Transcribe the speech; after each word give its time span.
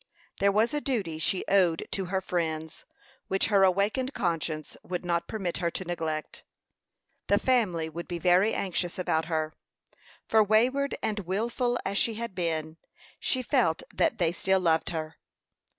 There 0.39 0.51
was 0.51 0.73
a 0.73 0.81
duty 0.81 1.19
she 1.19 1.45
owed 1.47 1.87
to 1.91 2.05
her 2.05 2.21
friends 2.21 2.85
which 3.27 3.49
her 3.53 3.61
awakened 3.63 4.15
conscience 4.15 4.75
would 4.81 5.05
not 5.05 5.27
permit 5.27 5.57
her 5.57 5.69
to 5.69 5.85
neglect. 5.85 6.43
The 7.27 7.37
family 7.37 7.87
would 7.87 8.07
be 8.07 8.17
very 8.17 8.51
anxious 8.51 8.97
about 8.97 9.25
her, 9.25 9.53
for 10.27 10.43
wayward 10.43 10.97
and 11.03 11.19
wilful 11.19 11.77
as 11.85 11.99
she 11.99 12.15
had 12.15 12.33
been, 12.33 12.77
she 13.19 13.43
felt 13.43 13.83
that 13.93 14.17
they 14.17 14.31
still 14.31 14.59
loved 14.59 14.89
her. 14.89 15.17